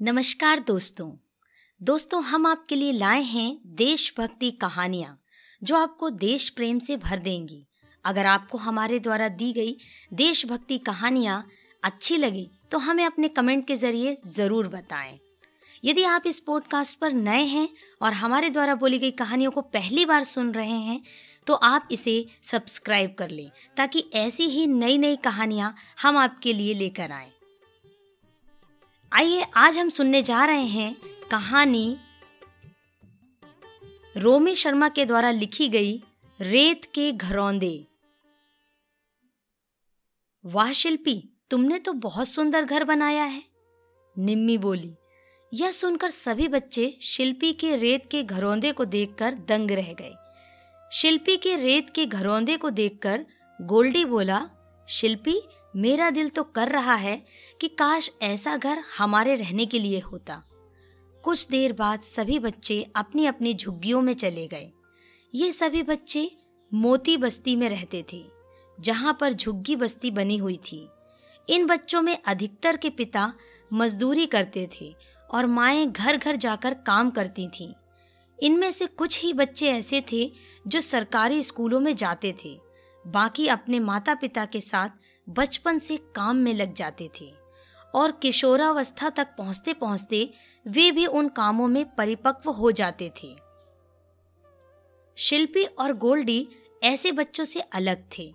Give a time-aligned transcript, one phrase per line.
[0.00, 1.10] नमस्कार दोस्तों।
[1.80, 5.18] दोस्तों, हम आपके लिए लाए हैं देशभक्ति कहानियाँ,
[5.62, 7.64] जो आपको देश प्रेम से भर देंगी।
[8.04, 9.74] अगर आपको हमारे द्वारा दी गई
[10.12, 11.42] देशभक्ति कहानियाँ
[11.82, 15.18] अच्छी लगी तो हमें अपने कमेंट के ज़रिए ज़रूर बताएँ।
[15.84, 17.68] यदि आप इस पॉडकास्ट पर नए हैं
[18.00, 21.00] और हमारे द्वारा बोली गई कहानियों को पहली बार सुन रहे हैं
[21.46, 26.74] तो आप इसे सब्सक्राइब कर लें, ताकि ऐसी ही नई नई कहानियाँ हम आपके लिए
[26.74, 27.32] लेकर आएँ।
[29.12, 30.96] आइए, आज हम सुनने जा रहे हैं
[31.30, 31.96] कहानी
[34.16, 35.96] रोमी शर्मा के द्वारा लिखी गई
[36.40, 37.72] रेत के घरौंदे।
[40.44, 41.16] वाह शिल्पी,
[41.50, 43.42] तुमने तो बहुत सुंदर घर बनाया है,
[44.16, 44.94] निम्मी बोली।
[45.52, 50.14] यह सुनकर सभी बच्चे शिल्पी के रेत के घरौंदे को देखकर दंग रह गए।
[50.92, 53.26] शिल्पी के रेत के घरौंदे को देखकर
[53.60, 54.48] गोल्डी बोला,
[54.88, 55.40] शिल्पी,
[55.76, 57.22] मेरा दिल तो कर रहा है
[57.60, 60.42] कि काश ऐसा घर हमारे रहने के लिए होता।
[61.24, 64.70] कुछ देर बाद सभी बच्चे अपनी अपनी झुग्गियों में चले गए।
[65.34, 66.30] ये सभी बच्चे
[66.74, 68.24] मोती बस्ती में रहते थे,
[68.80, 70.88] जहाँ पर झुग्गी बस्ती बनी हुई थी।
[71.48, 73.32] इन बच्चों में अधिकतर के पिता
[73.72, 74.94] मजदूरी करते थे
[75.30, 77.72] और माएँ घर घर जाकर काम करती थीं।
[78.38, 80.30] इनमें से कुछ ही बच्चे ऐसे थे
[80.66, 82.58] जो सरकारी स्कूलों में जाते थे,
[83.06, 84.88] बाकी अपने माता पिता के साथ
[85.28, 87.47] बचपन से काम में लग जाते थे।
[87.94, 90.30] और किशोरावस्था तक पहुँचते पहुँचते
[90.66, 93.34] वे भी उन कामों में परिपक्व हो जाते थे।
[95.16, 96.48] शिल्पी और गोल्डी
[96.82, 98.34] ऐसे बच्चों से अलग थे।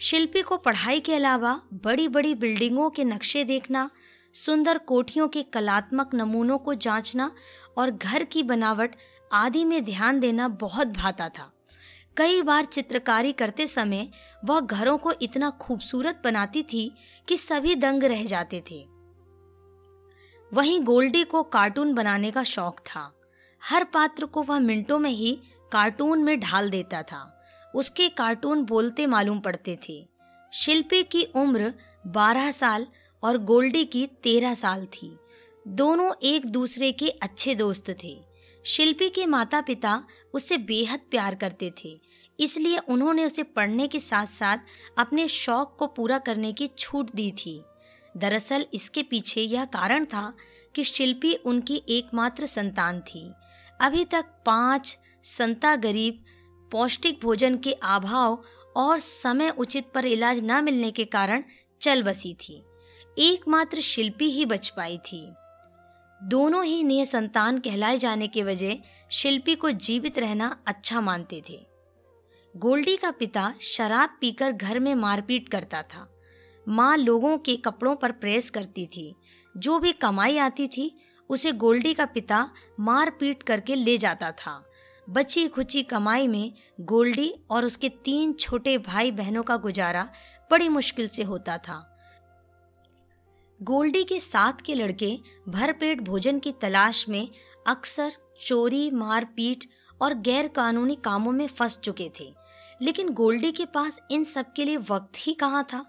[0.00, 3.90] शिल्पी को पढ़ाई के अलावा बड़ी बड़ी बिल्डिंगों के नक्शे देखना,
[4.34, 7.30] सुंदर कोठियों के कलात्मक नमूनों को जांचना
[7.78, 8.96] और घर की बनावट
[9.32, 11.52] आदि में ध्यान देना बहुत भाता था।
[12.16, 14.08] कई बार चित्रकारी करते समय
[14.44, 16.92] वह घरों को इतना खूबसूरत बनाती थी
[17.28, 18.86] कि सभी दंग रह जाते थे।
[20.52, 23.20] वहीं गोल्डी को कार्टून बनाने का शौक था।
[23.70, 25.38] हर पात्र को वह मिनटों में ही
[25.72, 30.08] कार्टून में ढाल देता था। उसके कार्टून बोलते मालूम पड़ते थे।
[30.52, 31.74] शिल्पी की उम्र
[32.06, 32.86] बारह साल
[33.22, 35.18] और गोल्डी की तेरह साल थी।
[35.68, 38.31] दोनों एक दूसरे के अच्छे दोस्त थे।
[38.64, 40.02] शिल्पी के माता पिता
[40.34, 41.98] उससे बेहद प्यार करते थे,
[42.38, 44.58] इसलिए उन्होंने उसे पढ़ने के साथ साथ
[44.98, 47.60] अपने शौक को पूरा करने की छूट दी थी।
[48.14, 50.32] दरअसल इसके पीछे यह कारण था
[50.74, 53.30] कि शिल्पी उनकी एकमात्र संतान थी।
[53.80, 56.24] अभी तक पाँच संता गरीब,
[56.72, 58.42] पौष्टिक भोजन के अभाव
[58.76, 61.44] और समय उचित पर इलाज न मिलने के कारण
[61.80, 62.62] चल बसी थी।
[63.16, 65.26] एकमात्र शिल्पी ही बच पाई थी।
[66.24, 68.74] दोनों ही निय संतान कहलाए जाने के वजह
[69.10, 71.66] शिल्पी को जीवित रहना अच्छा मानते थे।
[72.56, 76.18] गोल्डी का पिता शराब पीकर घर में मारपीट करता था।
[76.68, 79.14] माँ लोगों के कपड़ों पर प्रेस करती थी।
[79.56, 82.50] जो भी कमाई आती थी, उसे गोल्डी का पिता
[82.80, 84.70] मार पीट करके ले जाता था।
[85.10, 90.08] बची खुची कमाई में गोल्डी और उसके तीन छोटे भाई बहनों का गुजारा
[90.50, 91.91] बड़ी मुश्किल से होता था।
[93.62, 95.18] गोल्डी के साथ के लड़के
[95.48, 97.28] भरपेट भोजन की तलाश में
[97.66, 98.12] अक्सर
[98.46, 99.64] चोरी, मारपीट
[100.02, 102.34] और गैर कानूनी कामों में फंस चुके थे।
[102.82, 105.86] लेकिन गोल्डी के पास इन सब के लिए वक्त ही कहाँ था?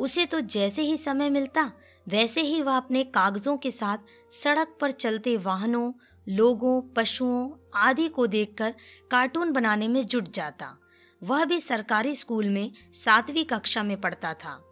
[0.00, 1.72] उसे तो जैसे ही समय मिलता,
[2.08, 3.98] वैसे ही वह अपने कागजों के साथ
[4.32, 5.92] सड़क पर चलते वाहनों,
[6.28, 8.74] लोगों, पशुओं आदि को देखकर
[9.10, 10.78] कार्टून बनाने में जुट जाता।
[11.22, 14.62] वह भी सरकारी स्कूल में सातवीं कक्षा में पढ़ता था।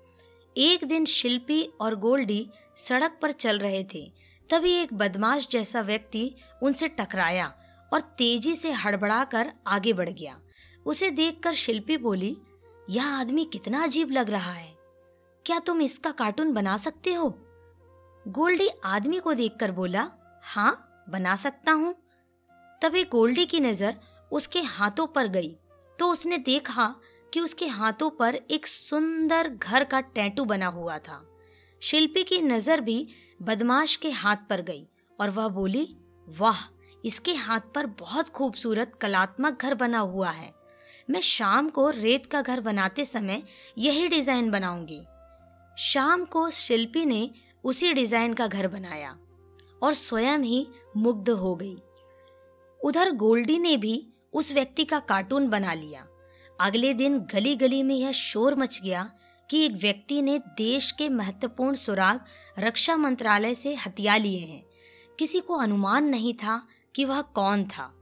[0.56, 2.46] एक दिन शिल्पी और गोल्डी
[2.78, 4.10] सड़क पर चल रहे थे।
[4.50, 7.52] तभी एक बदमाश जैसा व्यक्ति उनसे टकराया
[7.92, 10.38] और तेज़ी से हड़बड़ाकर आगे बढ़ गया।
[10.86, 12.36] उसे देखकर शिल्पी बोली,
[12.90, 14.72] यह आदमी कितना अजीब लग रहा है।
[15.46, 17.28] क्या तुम इसका कार्टून बना सकते हो?
[18.26, 20.08] गोल्डी आदमी को देखकर बोला
[20.44, 21.94] हाँ बना सकता हूँ।
[22.82, 23.96] तभी गोल्डी की नज़र
[24.32, 25.56] उसके हाथों पर गई।
[25.98, 26.94] तो उसने देखा
[27.34, 31.20] कि उसके हाथों पर एक सुंदर घर का टैटू बना हुआ था।
[31.82, 33.06] शिल्पी की नज़र भी
[33.42, 34.86] बदमाश के हाथ पर गई
[35.18, 35.96] और वह बोली,
[36.28, 36.58] वाह,
[37.04, 40.52] इसके हाथ पर बहुत खूबसूरत कलात्मक घर बना हुआ है।
[41.10, 43.42] मैं शाम को रेत का घर बनाते समय
[43.78, 45.02] यही डिज़ाइन बनाऊँगी।
[45.78, 47.30] शाम को शिल्पी ने
[47.64, 49.16] उसी डिज़ाइन का घर बनाया
[49.82, 50.66] और स्वयं ही
[50.96, 51.76] मुग्ध हो गई।
[52.80, 56.06] उधर गोल्डी ने भी उस व्यक्ति का कार्टून बना लिया।
[56.60, 59.12] अगले दिन गली गली में यह शोर मच गया
[59.50, 62.20] कि एक व्यक्ति ने देश के महत्वपूर्ण सुराग
[62.58, 64.64] रक्षा मंत्रालय से हथिया लिए हैं।
[65.18, 67.94] किसी को अनुमान नहीं था कि वह कौन था।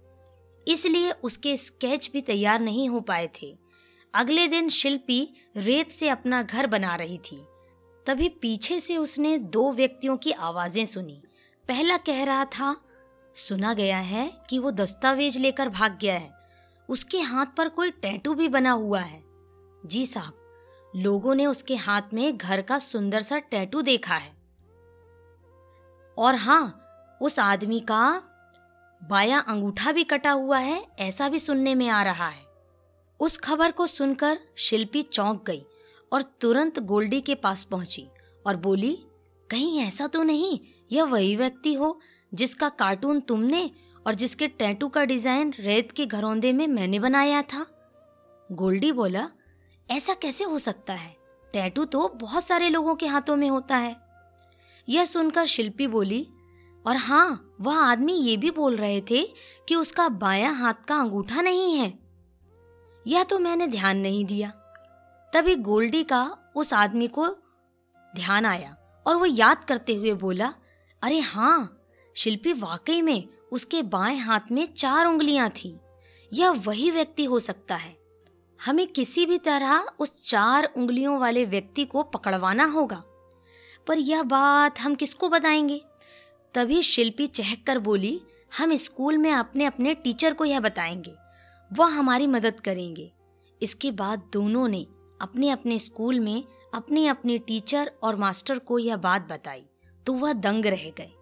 [0.68, 3.58] इसलिए उसके स्केच भी तैयार नहीं हो पाए थे।
[4.14, 7.46] अगले दिन शिल्पी रेत से अपना घर बना रही थी।
[8.06, 11.22] तभी पीछे से उसने दो व्यक्तियों की आवाज़ें सुनी।
[11.68, 12.80] पहला कह रहा था,
[13.34, 16.41] सुना गया है कि वो दस्तावेज़ लेकर भाग गया है।
[16.92, 19.24] उसके हाथ पर कोई टैटू भी बना हुआ है।
[19.86, 20.32] जी साहब,
[20.96, 24.32] लोगों ने उसके हाथ में घर का सुंदर सा टैटू देखा है।
[26.18, 26.88] और हाँ
[27.22, 28.22] उस आदमी का
[29.02, 32.46] बाया अंगूठा भी कटा हुआ है, ऐसा भी सुनने में आ रहा है।
[33.20, 35.64] उस खबर को सुनकर शिल्पी चौंक गई
[36.12, 38.08] और तुरंत गोल्डी के पास पहुँची
[38.46, 38.98] और बोली,
[39.50, 40.60] कहीं ऐसा तो नहीं,
[40.92, 42.00] यह वही व्यक्ति हो
[42.34, 43.70] जिसका कार्टून तुमने
[44.06, 47.66] और जिसके टैटू का डिज़ाइन रेत के घरौंदे में मैंने बनाया था।
[48.50, 49.28] गोल्डी बोला,
[49.88, 51.16] ऐसा कैसे हो सकता है?
[51.54, 53.96] टैटू तो बहुत सारे लोगों के हाथों में होता है।
[54.88, 56.26] यह सुनकर शिल्पी बोली,
[56.84, 59.22] और हाँ वह आदमी ये भी बोल रहे थे
[59.68, 61.92] कि उसका बायां हाथ का अंगूठा नहीं है।
[63.06, 64.48] यह तो मैंने ध्यान नहीं दिया।
[65.32, 66.24] तभी गोल्डी का
[66.56, 67.28] उस आदमी को
[68.16, 68.76] ध्यान आया
[69.06, 70.52] और वो याद करते हुए बोला,
[71.02, 71.78] अरे हाँ
[72.16, 75.80] शिल्पी वाकई में उसके बाएँ हाथ में चार उंगलियाँ थी।
[76.32, 77.96] यह वही व्यक्ति हो सकता है।
[78.66, 83.04] हमें किसी भी तरह उस चार उंगलियों वाले व्यक्ति को पकड़वाना होगा।
[83.86, 85.84] पर यह बात हम किसको बताएँगे?
[86.54, 88.20] तभी शिल्पी चहक कर बोली,
[88.58, 91.14] हम स्कूल में अपने अपने टीचर को यह बताएँगे।
[91.72, 93.12] वह हमारी मदद करेंगे।
[93.62, 94.86] इसके बाद दोनों ने
[95.20, 96.44] अपने अपने स्कूल में
[96.74, 99.64] अपने अपने टीचर और मास्टर को यह बात बताई।
[100.06, 101.12] तो वह दंग रह गए।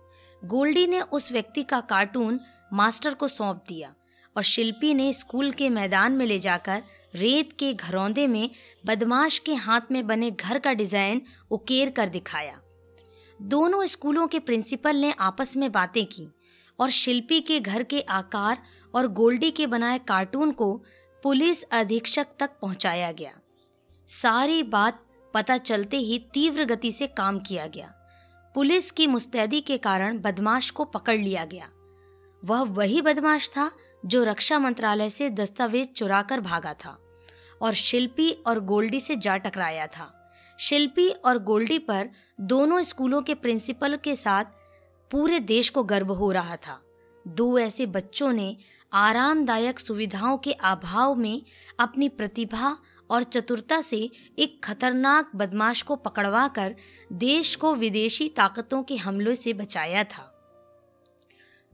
[0.43, 2.41] गोल्डी ने उस व्यक्ति का कार्टून
[2.73, 3.95] मास्टर को सौंप दिया
[4.37, 6.83] और शिल्पी ने स्कूल के मैदान में ले जाकर
[7.15, 8.51] रेत के घरौंदे में
[8.87, 12.61] बदमाश के हाथ में बने घर का डिज़ाइन उकेर कर दिखाया।
[13.41, 16.29] दोनों स्कूलों के प्रिंसिपल ने आपस में बातें की
[16.79, 18.59] और शिल्पी के घर के आकार
[18.95, 20.75] और गोल्डी के बनाए कार्टून को
[21.23, 23.33] पुलिस अधीक्षक तक पहुँचाया गया।
[24.09, 25.05] सारी बात
[25.35, 27.95] पता चलते ही तीव्र गति से काम किया गया।
[28.55, 31.69] पुलिस की मुस्तैदी के कारण बदमाश को पकड़ लिया गया।
[32.45, 33.71] वह वही बदमाश था
[34.07, 36.99] जो रक्षा मंत्रालय से दस्तावेज़ चुराकर भागा था
[37.63, 42.09] और शिल्पी और गोल्डी से जा टकराया था। शिल्पी और गोल्डी पर
[42.41, 44.45] दोनों स्कूलों के प्रिंसिपल के साथ
[45.11, 46.81] पूरे देश को गर्व हो रहा था।
[47.29, 48.57] दो ऐसे बच्चों ने
[48.93, 51.43] आरामदायक सुविधाओं के अभाव में
[51.79, 52.79] अपनी प्रतिभा
[53.11, 56.75] और चतुरता से एक खतरनाक बदमाश को पकड़वा कर
[57.13, 60.27] देश को विदेशी ताकतों के हमलों से बचाया था।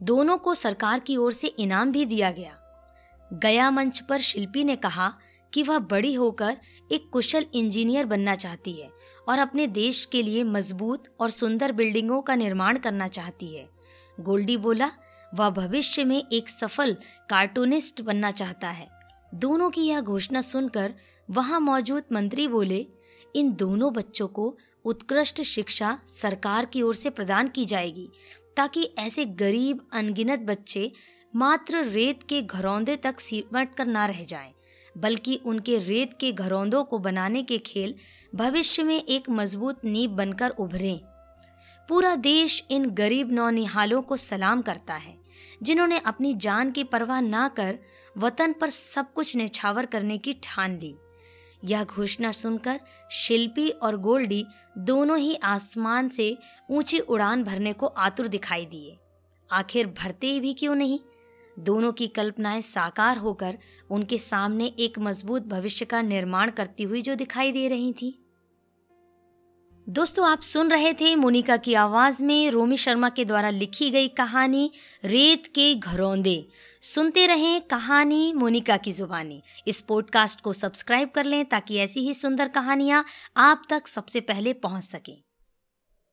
[0.03, 2.59] दोनों को सरकार की ओर से इनाम भी दिया गया।
[3.33, 5.15] गया मंच पर शिल्पी ने कहा
[5.53, 6.57] कि वह बड़ी होकर
[6.93, 8.91] एक कुशल इंजीनियर बनना चाहती है
[9.29, 13.69] और अपने देश के लिए मज़बूत और सुंदर बिल्डिंगों का निर्माण करना चाहती है।
[14.21, 14.91] गोल्डी बोला,
[15.35, 16.97] वह भविष्य में एक सफल
[17.31, 18.96] कार्टूनिस्ट बनना चाहता है।
[19.35, 20.95] दोनों की यह घोषणा सुनकर
[21.31, 22.87] वहाँ मौजूद मंत्री बोले
[23.37, 28.11] इन दोनों बच्चों को उत्कृष्ट शिक्षा सरकार की ओर से प्रदान की जाएगी
[28.57, 30.93] ताकि ऐसे गरीब अनगिनत बच्चे
[31.35, 34.53] मात्र रेत के घरौंदे तक सिमट कर ना रह जाएँ,
[34.99, 37.95] बल्कि उनके रेत के घरौंदों को बनाने के खेल
[38.35, 41.01] भविष्य में एक मज़बूत नींव बनकर उभरें।
[41.89, 45.17] पूरा देश इन गरीब नौनिहालों को सलाम करता है
[45.63, 47.79] जिन्होंने अपनी जान की परवाह ना कर
[48.17, 50.97] वतन पर सब कुछ निछावर करने की ठान ली
[51.65, 52.81] यह घोषणा सुनकर
[53.13, 54.45] शिल्पी और गोल्डी
[54.79, 56.39] दोनों ही आसमान से
[56.71, 58.97] ऊँची उड़ान भरने को आतुर दिखाई दिए।
[59.51, 60.99] आखिर भरते भी क्यों नहीं?
[61.59, 63.59] दोनों की कल्पनाएँ साकार होकर
[63.91, 68.26] उनके सामने एक मज़बूत भविष्य का निर्माण करती हुई जो दिखाई दे रही थी।
[69.89, 74.09] दोस्तों, आप सुन रहे थे मोनिका की आवाज़ में रोमी शर्मा के द्वारा लिखी गई
[74.09, 74.71] कहानी
[75.05, 76.49] रेत के घरौंदे।
[76.83, 82.15] सुनते रहें कहानी मोनिका की जुबानी। इस पॉडकास्ट को सब्सक्राइब कर लें ताकि ऐसी ही
[82.15, 83.05] सुंदर कहानियाँ
[83.37, 85.23] आप तक सबसे पहले पहुँच सकें।